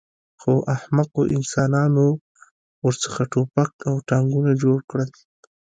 [0.41, 2.05] خو احمقو انسانانو
[2.85, 5.09] ورڅخه ټوپک او ټانکونه جوړ کړل